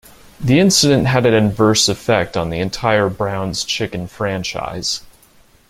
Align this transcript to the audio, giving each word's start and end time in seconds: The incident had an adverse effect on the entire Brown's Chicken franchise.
The 0.39 0.59
incident 0.59 1.05
had 1.05 1.27
an 1.27 1.35
adverse 1.35 1.87
effect 1.87 2.35
on 2.35 2.49
the 2.49 2.57
entire 2.57 3.07
Brown's 3.07 3.63
Chicken 3.63 4.07
franchise. 4.07 5.01